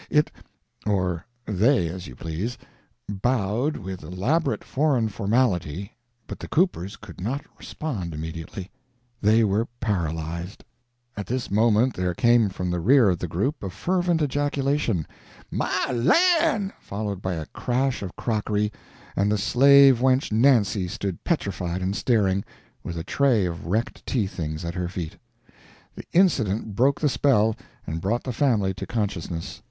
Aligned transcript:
It 0.09 0.31
or 0.83 1.27
they, 1.45 1.87
as 1.87 2.07
you 2.07 2.15
please 2.15 2.57
bowed 3.07 3.77
with 3.77 4.01
elaborate 4.01 4.63
foreign 4.63 5.09
formality, 5.09 5.91
but 6.25 6.39
the 6.39 6.47
Coopers 6.47 6.95
could 6.95 7.21
not 7.21 7.45
respond 7.59 8.15
immediately; 8.15 8.71
they 9.21 9.43
were 9.43 9.67
paralyzed. 9.79 10.63
At 11.15 11.27
this 11.27 11.51
moment 11.51 11.93
there 11.93 12.15
came 12.15 12.49
from 12.49 12.71
the 12.71 12.79
rear 12.79 13.09
of 13.09 13.19
the 13.19 13.27
group 13.27 13.61
a 13.61 13.69
fervent 13.69 14.23
ejaculation 14.23 15.05
"My 15.51 15.91
lan'!" 15.91 16.73
followed 16.79 17.21
by 17.21 17.35
a 17.35 17.45
crash 17.45 18.01
of 18.01 18.15
crockery, 18.15 18.71
and 19.15 19.31
the 19.31 19.37
slave 19.37 19.99
wench 19.99 20.31
Nancy 20.31 20.87
stood 20.87 21.23
petrified 21.23 21.83
and 21.83 21.95
staring, 21.95 22.43
with 22.81 22.97
a 22.97 23.03
tray 23.03 23.45
of 23.45 23.67
wrecked 23.67 24.03
tea 24.07 24.25
things 24.25 24.65
at 24.65 24.73
her 24.73 24.87
feet. 24.89 25.17
The 25.93 26.05
incident 26.11 26.75
broke 26.75 26.99
the 26.99 27.07
spell, 27.07 27.55
and 27.85 28.01
brought 28.01 28.23
the 28.23 28.33
family 28.33 28.73
to 28.73 28.87
consciousness. 28.87 29.59